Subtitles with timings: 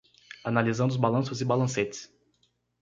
[0.43, 2.11] Analisando os balanços e balancetes